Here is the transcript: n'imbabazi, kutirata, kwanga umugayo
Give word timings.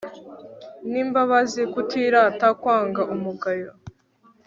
n'imbabazi, 0.91 1.61
kutirata, 1.73 2.47
kwanga 2.61 3.01
umugayo 3.15 3.69